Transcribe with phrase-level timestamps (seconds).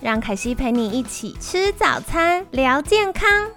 [0.00, 3.50] 让凯西陪你一起吃早餐，聊健康。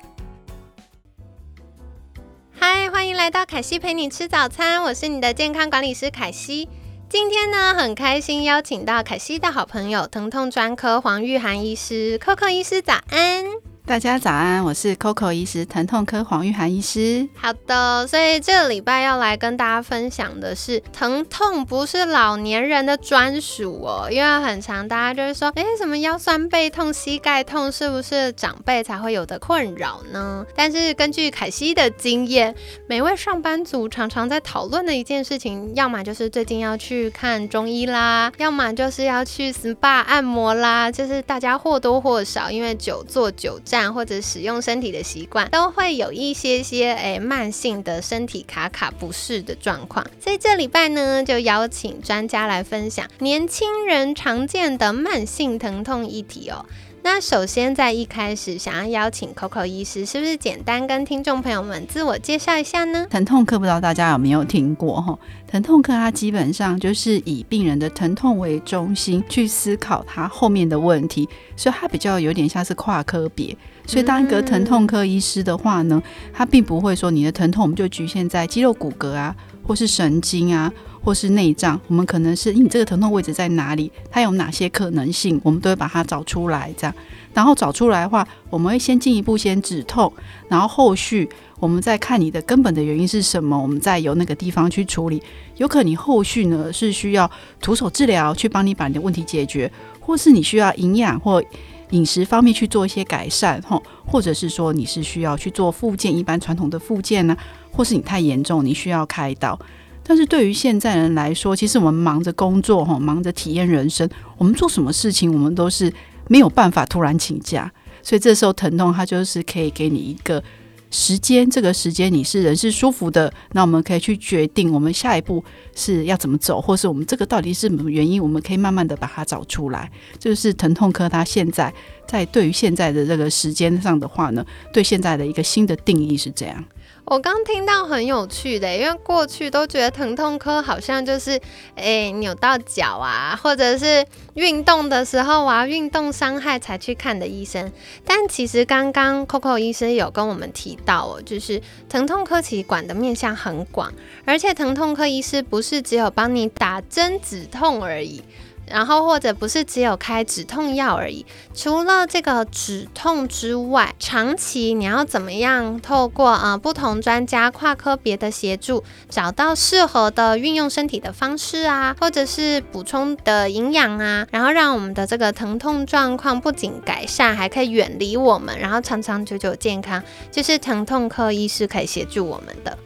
[2.51, 6.67] 嗨，欢迎来到凯西陪你吃早餐，我是你的健康管理师凯西。
[7.07, 13.45] 今天呢，很开心邀请到凯西的好朋友，疼痛专科黄玉涵医师，Coco 医师早安。
[13.83, 17.27] 大家早安，我是 Coco 医师，疼痛科黄玉涵医师。
[17.35, 30.45] 好的，所以这个礼拜要来跟大家分享的是，疼痛不是老年人的专属哦，因为很常大家就是说，哎，什么腰酸背痛、膝盖痛，是不是长辈才会有的困扰呢？
[30.55, 32.55] 但是根据凯西的经验，
[32.87, 43.81] 每位上班族常常在讨论的一件事情，要么就是最近要去看中医啦，要么就是要去 SPA 按摩啦，就是大家或多或少因为久坐久站。
[43.91, 50.05] 或者使用身体的习惯，都会有一些些诶慢性的身体卡卡不适的状况。
[50.23, 56.65] 所以这礼拜呢，就邀请专家来分享年轻人常见的慢性疼痛议题哦。
[57.03, 63.07] 那首先在一开始，想要邀请 Coco 医师，是不是简单跟听众朋友们自我介绍一下呢？
[63.09, 65.17] 疼痛科不知道大家有没有听过哈？
[65.47, 73.55] 疼痛科它基本上就是以病人的疼痛为中心去思考他后面的问题，所以它比较有点像是跨科别。
[73.87, 80.71] 所以当一个疼痛科医师的话呢，他并不会说你的疼痛我们就局限在肌肉骨骼啊，或是神经啊。
[81.03, 83.91] 或是内脏，我们可能是你这个疼痛位置在哪里？
[84.11, 85.41] 它有哪些可能性？
[85.43, 86.95] 我们都会把它找出来，这样。
[87.33, 90.13] 然后找出来的话，我们会先进一步先止痛，
[90.47, 91.27] 然后后续
[91.59, 95.19] 我们再看你的根本的原因是什么，我们再由那个地方去处理。
[95.57, 97.27] 有可能你后续呢是需要
[97.59, 101.43] 徒手治疗去帮你把你的问题解决，或是你需要营养或
[101.89, 107.35] 饮食方面去做一些改善，吼，或者是说你是需要去做复健，一般传统的复健呢，
[107.71, 109.59] 或是你太严重，你需要开刀。
[110.03, 115.93] 但是对于现在人来说，其实我们忙着工作哈，忙着体验人生，我们做什么事情，我们都是
[116.27, 117.71] 没有办法突然请假，
[118.01, 120.43] 所以这时候疼痛它就是可以给你一个
[120.89, 125.41] 时间，这个时间你是人是舒服的，那我们可以去决定我们下一步
[125.75, 129.89] 是要怎么走，或是我们这个到底是什么原因，我们可以慢慢的把它找出来。
[130.17, 131.71] 就是疼痛科它现在
[132.07, 134.43] 在对于现在的这个时间上的话呢，
[134.73, 136.65] 对现在的一个新的定义是这样。
[137.03, 141.41] 我刚听到很有趣的，因为过去都觉得疼痛科好像就是
[141.75, 147.69] 诶扭到脚啊，或者是运动的时候啊，运动伤害才去看的医生。
[148.05, 153.91] 但其实刚刚 Coco 医生有跟我们提到哦，就是疼痛科其实管的面向很广，
[154.23, 158.23] 而且疼痛科医师不是只有帮你打针止痛而已。
[158.71, 180.01] 然后或者不是只有开止痛药而已，除了这个止痛之外，长期你要怎么样透过啊不同专家跨科别的协助，找到适合的运用身体的方式啊，或者是补充的营养啊，然后让我们的这个疼痛状况不仅改善，还可以远离我们，然后长长久久健康，
[180.31, 182.77] 就是疼痛科医师可以协助我们的。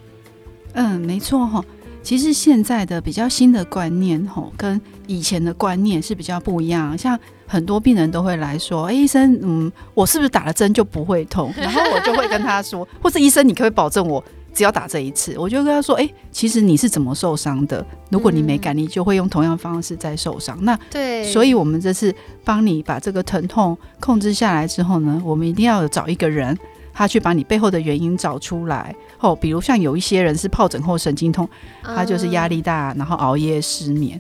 [0.74, 1.64] 嗯，没错哈。
[2.06, 6.96] 其实现在的比较新的观念，吼，跟以前的观念是比较不一样。
[6.96, 14.24] 像很多病人都会来说：“哎，医生，嗯，我是不是打了针就不会痛？” 然后我就会跟他说：“或者医生，你可以保证我
[14.54, 17.84] 只要打这一次？”我就跟他说：“哎，其实你是怎么受伤的？
[18.12, 20.56] 如果你没改，你就会用同样方式再受伤。
[20.64, 26.56] 那对，所以我们这次帮你把这个疼痛控制下来之后呢，我们一定要找一个人。”
[26.98, 31.48] 他去把你背后的原因找出来，哦，比如像有一些人是疱疹后神经痛，
[31.84, 34.20] 他就是压力大，然后熬夜失眠，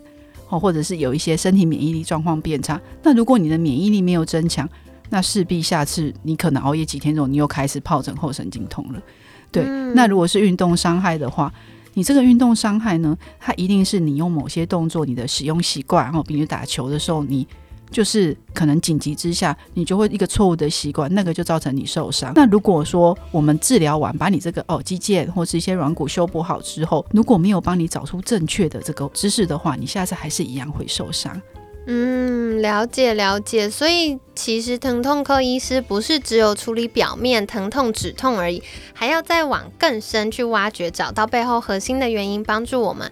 [0.50, 2.79] 哦，或者是有一些身体免疫力状况变差。
[3.02, 4.67] 那如果你的免疫力没有增强，
[5.09, 9.02] 那势必下次你可能熬夜几天之后，你又开始疱疹后神经痛了。
[9.50, 9.64] 对，
[9.94, 11.50] 那如果是运动伤害的话，
[11.94, 17.47] 你这个运动伤害呢，它一定是你用某些动作，你的使用习惯，然后比如打球的时候你。
[17.91, 22.34] 就是可能紧急之下，你就会一个错误的习惯，那个就造成你受伤。
[22.35, 31.41] 那如果说我们治疗完，把你这个哦肌腱或是一些软骨修补好之后，如果没有帮你找出正确的这个姿势的话，你下次还是一样会受伤。
[31.87, 33.70] 嗯，了解了解。
[33.70, 43.11] 所以其实疼痛科医师不是只有处理表面疼痛止痛而已，还要再往更深去挖掘，找到背后核心的原因，帮助我们。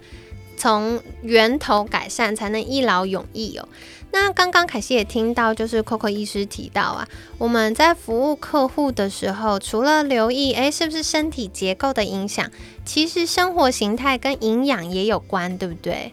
[0.56, 3.68] 从源头改善，才能一劳永逸哦。
[4.12, 7.08] 那刚刚凯西也听到，就是 Coco 医师提到啊，
[7.38, 12.48] 我们在服务客户的时候，除了留意诶是不是身体结构的影响，
[12.84, 16.12] 其实生活形态跟营养也有关，对不对？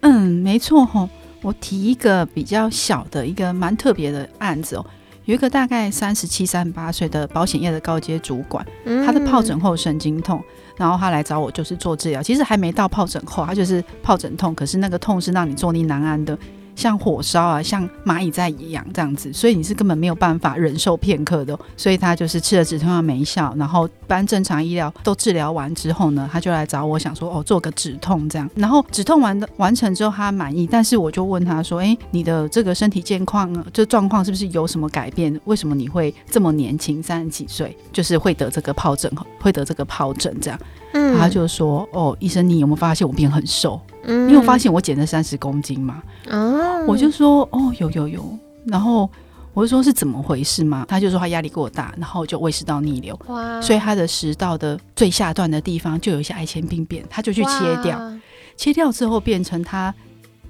[0.00, 1.08] 嗯，没错吼。
[1.42, 4.86] 我提一个比较小的一个蛮特别的案子哦，
[5.24, 8.66] 有一个大概三十七、三十八岁的保险业的高阶主管，
[9.06, 10.42] 他的疱疹后神经痛，
[10.76, 16.36] 然后他来找我就是做治疗，其实还没到疱疹后，他就是疱疹痛，可是那个痛是让你坐立难安的。
[16.74, 21.58] 像火烧啊，像蚂蚁在痒这样子，所以你是根本没有办法忍受片刻的。
[21.76, 28.48] 所以他就是吃了止痛药没效，然后般正常医疗都治疗完之后呢，他就来找我，想说哦做个止痛这样。
[28.54, 35.38] 然后止痛完的完成之后，他满意，但是我就问他说，哎，你的这个身体健况呢，这状况是不是有什么改变？
[35.44, 39.10] 为什么你会这么年轻，三十几岁，就是会得这个疱疹，
[39.40, 40.58] 会得这个疱疹这样？
[40.94, 43.80] 嗯，他就说，哦，医生，你有没有发现我变很瘦？
[44.04, 46.02] 嗯，你有发现我减了三十公斤吗？
[46.30, 49.08] 哦，我就说哦，有有有，然后
[49.54, 50.84] 我就说是怎么回事嘛？
[50.88, 58.12] 他就说他压力过大，然后就胃食道逆流，哇，所以他的食道的最下段的地方就有一些癌前病变，他就去切掉，
[58.56, 59.94] 切掉之后变成他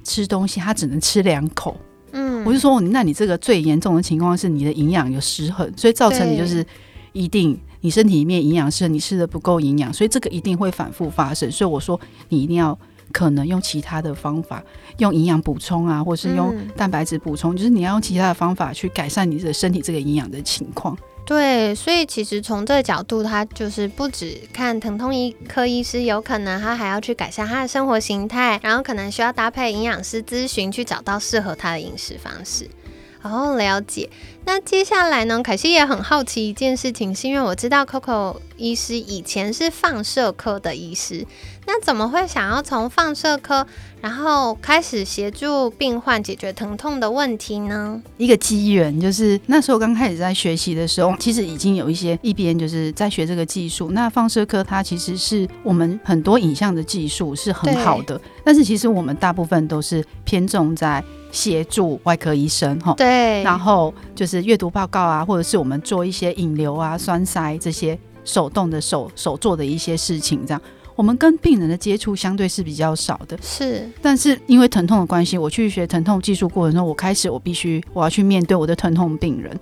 [0.04, 1.76] 吃东西他只能吃两口，
[2.12, 6.64] 嗯，我就说那你这个最严重的情况是你的营养有失衡，所以造成你就是
[7.12, 12.78] 一定你身体里面营养是你吃的不够营养，所以这个一定会反复发生，所以我说你一定要。
[13.12, 14.60] 可能用其他的方法，
[14.98, 20.98] 用营养补充啊，或是用蛋白质补充，就是你要用其他的方法去改善你的身体这个营养的情况。
[21.24, 32.68] 对，所以其实从这个角度，他就是不止看疼痛医科医师，有可能他还要去改善他的生活形态，然后可能需要搭配营养师咨询，去找到适合他的饮食方式。
[33.22, 34.10] 哦，了解。
[34.44, 35.40] 那接下来呢？
[35.40, 41.24] 凯西也很好奇一件事情，是因为我知道 Coco 医师以前是放射科的医师，
[41.64, 43.64] 那怎么会想要从放射科，
[44.00, 48.02] 然后开始协助病患解决疼痛的问题呢？
[48.16, 53.92] 一个机缘，就是那时候刚开始在学习的时候，其实已经有一些一边就是在学这个技术。
[53.92, 61.02] 那放射科它其实是我们很多影像的技术是很好的，但是其实我们大部分都是偏重在。
[61.32, 70.60] 协助外科医生哈，对，然后就是阅读报告啊，或者是我们做一些引流啊、栓塞这些手动的手手做的一些事情，这样
[70.94, 73.38] 我们跟病人的接触相对是比较少的。
[73.40, 79.58] 是，但是因为疼痛的关系，我去学疼痛技术过程中，我开始我必须我要去面对我的疼痛病人。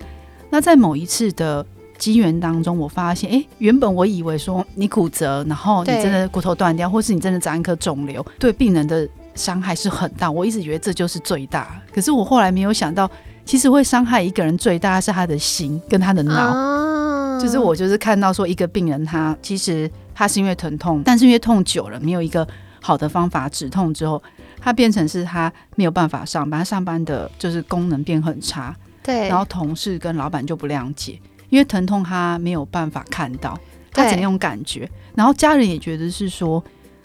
[0.49, 1.65] 那在某一次的
[1.97, 9.07] 机缘当中，我发现，哎，原本我以为说你骨折，然后你真的骨头断掉，或是你真的长一颗肿瘤，对病人的。
[9.35, 11.81] 伤害是很大，我一直觉得这就是最大。
[11.93, 13.09] 可是我后来没有想到，
[13.45, 17.39] 其实会伤害一个人最大是他的心跟他的脑。
[17.39, 22.47] 就是我就是看到说，一个病人他其实他是因为疼痛，但是因为痛久了，没有一个
[22.79, 24.21] 好的方法止痛之后，
[24.59, 28.75] 他变成是他没有办法上班，上班的就是功能变很差。
[29.01, 31.19] 对，然后同事跟老板就不谅解，
[31.49, 33.57] 因为疼痛他没有办法看到，
[33.91, 34.87] 他只能用感觉。
[35.15, 36.63] 然后家人也觉得是说。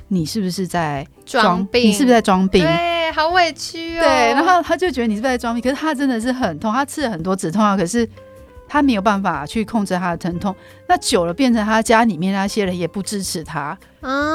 [0.08, 1.82] 你是不是在装病？
[1.82, 2.62] 你是不是在装病？
[2.62, 4.02] 对，好委屈哦。
[4.02, 8.08] 对，然后他就觉得你是不是在装病，可是他真的是很痛，他吃了很多止痛药，可是
[8.68, 10.54] 他没有办法去控制他的疼痛。
[10.88, 13.76] 那久了，变成他家里面那些人也不支持他。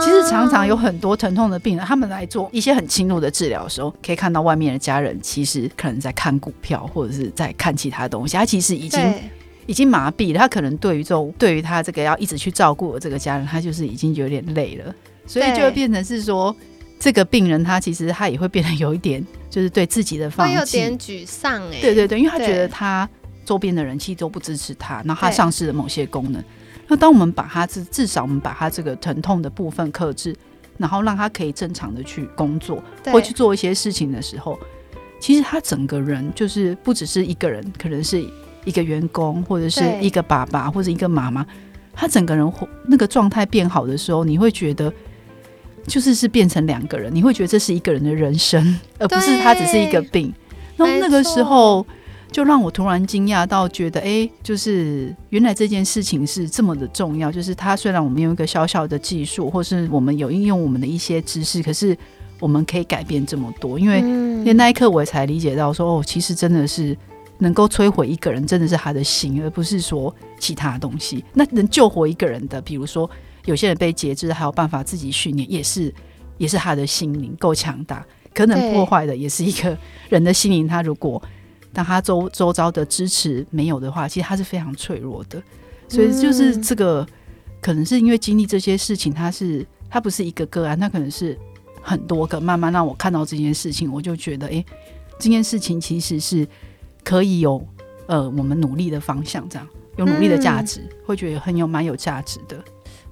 [0.03, 9.01] 其实常常有很多疼痛的病人，他们来做一些很轻度的治疗的时候，可以看到外面的家人其实可能在看股票或者是在看其他东西，他其实已经
[9.67, 10.39] 已经麻痹了。
[10.39, 14.93] 他可能对于这种对于他这个要一直去照顾的这个家人，他就是已经有点累了。
[15.25, 16.55] 所以就会变成是说，
[16.99, 21.79] 这个病人他其实他也会变得有一点，就是对自己的放弃，有点沮丧哎。
[21.81, 23.09] 对对对，因为他觉得他
[23.45, 26.43] 周边的人其实都不支持他，然后他丧失了某些功能。
[26.87, 30.35] 那当我们把他至至少我们把他这个疼痛的部分克制，
[30.77, 34.59] 然后让他可以正常的去工作或去做一些事情的时候，
[35.19, 38.21] 其实他整个人就是不只是一个人，可能是
[38.65, 41.45] 一个员工或者是一个爸爸或者一个妈妈，
[41.93, 42.53] 他整个人
[42.85, 44.93] 那个状态变好的时候，你会觉得。
[45.87, 50.33] 就是是变成两个人，你会觉得这是一个人的人生， 而不是他只是一个病。
[50.77, 51.85] 那那个时候
[52.31, 57.31] 就让我突然惊讶到，觉得哎，就是原来这件事情是这么的重要。
[57.31, 61.97] 就是他虽然我们用一个小小的技术，或是我们有应用我们的一些知识，可是
[62.39, 63.77] 我们可以改变这么多。
[63.77, 64.01] 因为
[64.43, 66.97] 那那一刻我才理解到，说哦，其实真的是
[67.39, 71.23] 能够摧毁一个人，真的是他的心，而不是说其他东西。
[71.33, 73.09] 那能救活一个人的，比如说。
[73.45, 75.93] 有些人被截肢，还有办法自己训练，也是
[76.37, 78.05] 也是他的心灵够强大。
[78.33, 79.77] 可能破坏的也是一个
[80.09, 80.67] 人的心灵。
[80.67, 81.21] 他如果
[81.73, 85.41] 当他周周遭的支持没有的话，其实他是非常脆弱的。
[85.89, 87.05] 所以就是这个，
[87.59, 91.37] 可能是因为经历这些事情，他是他不是一个个案，他可能是
[91.81, 94.65] 很多个，慢慢让我看到这件事情，我就觉得，诶，
[95.19, 96.47] 这件事情其实是
[97.03, 97.61] 可以有
[98.07, 99.67] 呃我们努力的方向，这样
[99.97, 102.63] 有努力的价值，会觉得很有蛮有价值的。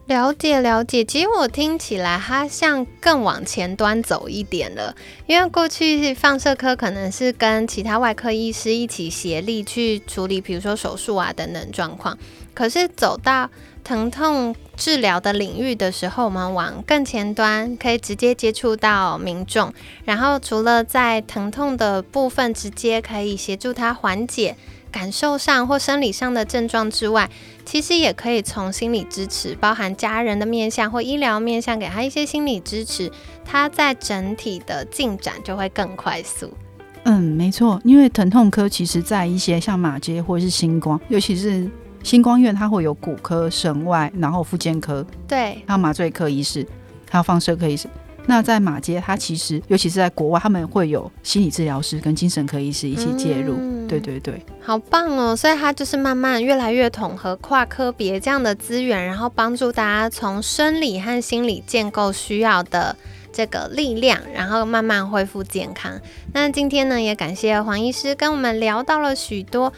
[0.09, 4.95] 了解了解，其实我听起来它像更往前端走一点了，
[5.27, 12.17] 因为过去放射科可能是跟其他外科医师一起协力去处理，比如说手术啊等等状况。
[12.55, 13.47] 可是走到
[13.83, 19.71] 疼痛治疗的领域的时候，我们往更前端，可以直接接触到民众，
[20.05, 24.55] 然后除了在疼痛的部分直接可以协助他缓解。
[24.91, 27.29] 感受上或生理上的症状之外，
[27.65, 33.11] 其实也可以从心理支持，包含家人的面向或医疗面向，给他一些心理支持，
[33.45, 36.51] 他在整体的进展就会更快速。
[37.03, 41.69] 嗯，没错，因为疼痛科其实在一些像马街或者是星光，尤其是
[42.03, 46.65] 星光院，它会有骨科、神外，然后复健科，对，还有麻醉科医师，
[47.09, 47.87] 还有放射科医师。
[48.29, 53.57] 那在马街，它其实尤其是在国外，他们会有心理治疗师跟精神科医师一起介入。
[53.87, 55.35] 对对对，好棒哦！
[55.35, 62.95] 所以它就是慢慢越来越统合跨科别这样的资源，然后帮助大家从生理和心理建构需要的
[63.33, 65.99] 这个力量，然后慢慢恢复健康。
[66.31, 69.73] 那今天呢，也感谢黄医师跟我们聊到了许多，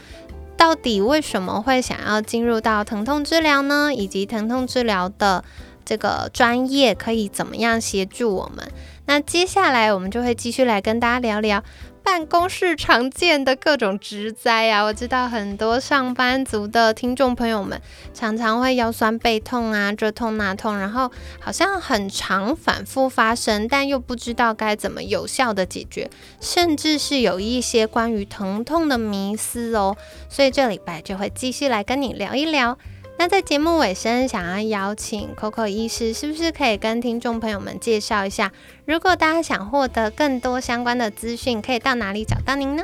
[0.58, 3.94] 到底为什么会想要进入到疼痛治疗呢？
[3.94, 5.42] 以及疼痛治疗的。
[5.84, 8.66] 这个专业可以怎么样协助我们？
[9.06, 11.62] 那接下来我们就会继续来跟大家聊聊
[12.04, 14.84] 办公室常见的各种职灾啊。
[14.84, 17.80] 我知道很多上班族的听众朋友们
[18.14, 21.10] 常常会腰酸背痛啊，这痛那痛，然后
[21.40, 26.08] 好像很常反复发生，但又不知道该怎么有效的解决，
[26.40, 29.96] 甚至是有一些关于疼痛的迷思哦。
[30.28, 32.78] 所以这礼拜就会继续来跟你聊一聊。
[33.22, 38.50] 那在节目尾声，想要邀请 Coco 医师，是不是可以跟听众朋友们介绍一下？
[38.84, 42.82] 如果大家想获得更多相关的资讯，可以到哪里找到您呢？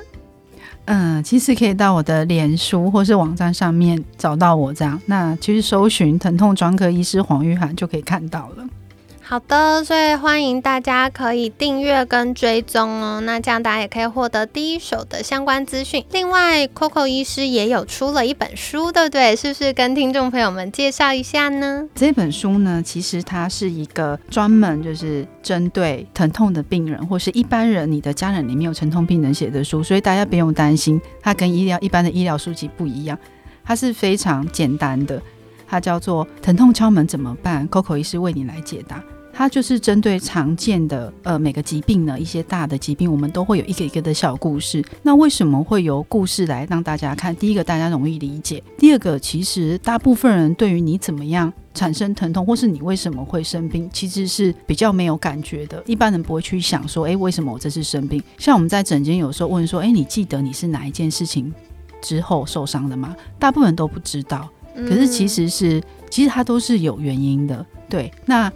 [0.85, 8.65] 嗯，其实可以到我的脸书或是网站上面找到我，这样那其实搜寻疼痛专科医师黄玉涵就可以看到了。
[9.31, 13.21] 好的，所以欢迎大家可以订阅跟追踪哦。
[13.21, 16.03] 那这样大家也可以获得第一手的相关资讯。
[16.13, 19.37] 另外，Coco 医师也有出了一本书，对不对？
[19.37, 21.87] 是不是跟听众朋友们介绍一下呢？
[21.95, 33.19] 这本书呢，其实它是一个专门就是针对疼痛的病人或是一般人，你的家人里面有疼痛病人写的书，所以大家不用担心，它跟医疗一般的医疗书籍不一样，
[33.63, 35.21] 它是非常简单的。
[35.67, 39.05] 它叫做《疼痛敲门怎么办》，Coco 医师为你来解答。
[39.39, 44.85] 它就是针对常见的呃每个疾病呢，一些大的疾病，我们都会有一个一个的小故事。
[45.01, 47.35] 那为什么会由故事来让大家看？
[47.37, 55.81] 第一个，大家容易理解；第二个，其实大部分人对于你怎么样产生疼痛，或是你为什么会生病，其实是比较没有感觉的。
[55.87, 58.21] 一般人不会去想说，诶，为什么我这次生病？
[58.39, 61.55] 像我们在诊间有时候问说，诶，你记得你是哪一件事情
[62.03, 63.15] 之后受伤的吗？
[63.39, 64.49] 大部分人都不知道。
[64.75, 65.81] 可是其实是，
[66.11, 67.65] 其实它都是有原因的。
[67.89, 68.53] 对，那。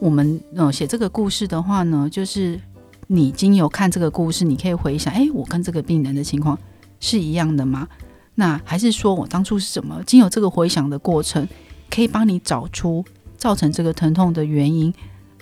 [0.00, 2.58] 我们呃写这个故事的话呢，就是
[3.06, 6.58] 你经由看这个故事，你可以回想，哎，我跟这个病人的情况
[6.98, 7.86] 是一样的吗？
[8.34, 10.02] 那还是说我当初是什么？
[10.06, 11.46] 经由这个回想的过程，
[11.90, 13.04] 可以帮你找出
[13.36, 14.92] 造成这个疼痛的原因。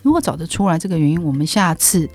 [0.03, 2.09] 如果找得出来这个原因，我们下次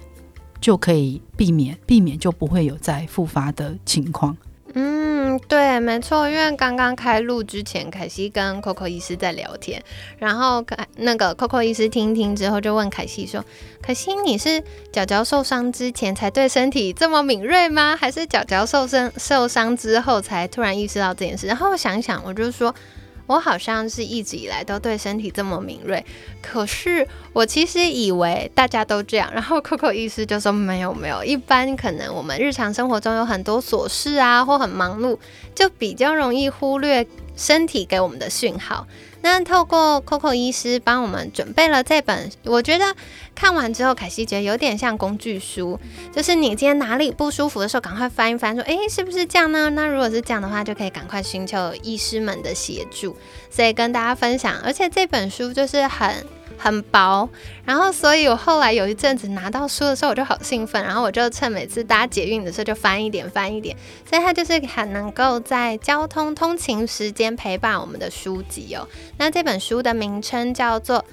[0.60, 4.36] 就可以避免，避免就不会有再复发的情况。
[4.76, 9.84] 嗯，对，没错，因为刚刚开录之前，凯西跟 Coco 医师在聊天，
[10.18, 10.66] 然后
[10.98, 13.46] 那个 Coco 医师听听之后，就问凯西说
[13.84, 17.96] ：“凯西，你是脚脚受伤之前才对身体这么敏锐吗？
[17.96, 22.74] 还是脚脚受伤受伤之后才突然意识到这件事？”然后我想想，我就说。
[23.26, 26.06] 我好像是一直以来都对身体这么敏锐，
[26.42, 29.32] 可是我其实以为大家都这样。
[29.34, 35.18] 然后 Coco 医师就说没有没有，一般可能我们日常生活中有很多琐事啊，或很忙碌，
[35.56, 38.88] 就比较容易忽略身体给我们的讯号。
[39.22, 42.94] 那透过 Coco 医师帮我们准备了这本，我觉得
[43.34, 45.80] 看完之后，凯西觉得有点像工具书，
[46.12, 49.70] 就是你今天哪里不舒服的时候，赶快翻一翻，说，诶，是不是这样呢？
[49.70, 53.16] 那如果是这样的话，就可以赶快寻求医师们的协助。
[53.50, 56.14] 所以跟大家分享，而且这本书就是很。
[56.64, 57.28] 很薄，
[57.66, 63.76] 然后所以我后来有一阵子拿到书的时候，我就好兴奋，然后我就趁每次搭捷运的时候就翻一点翻一点，
[64.10, 68.88] 所以它就是很能够在交通通勤时间陪伴我们的书籍哦。
[69.18, 71.00] 那这本书的名称叫做《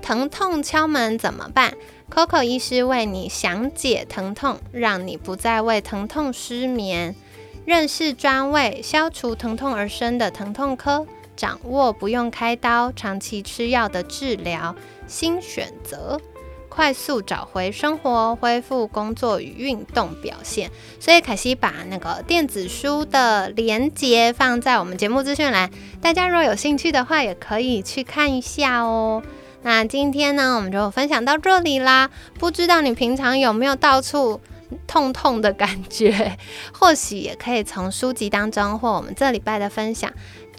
[0.00, 1.72] 疼痛敲门怎么办》
[2.14, 7.16] ，Coco 医师为你详解疼痛，让你不再为疼痛失眠，
[7.64, 11.04] 认识专为消除疼痛而生的疼痛科。
[11.40, 16.20] 掌握不用开刀、长期吃药的治疗新选择。
[16.68, 20.70] 快速找回生活，恢复工作与运动表现。
[21.00, 25.70] 所以凯西把那个电子书的连接放在我们节目资讯栏，
[26.02, 29.22] 大家如果有兴趣的话，也可以去看一下哦。
[29.62, 32.10] 那今天呢，我们就分享到这里啦。
[32.38, 34.40] 不知道你平常有没有到处
[34.86, 36.38] 痛痛的感觉？
[36.72, 40.10] 或许也可以从书籍当中或我们这礼拜的分享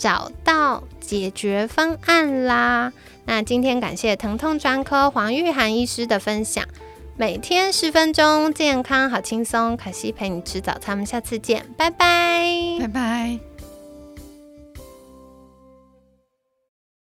[0.02, 2.92] 找到解决方案啦。
[3.26, 6.66] 那今天感谢疼痛专科黄玉涵医师的分享。
[7.16, 9.78] 每天十分钟，健康好轻松。
[9.78, 13.51] 可惜陪你吃早餐，我们下次见，拜拜，拜拜。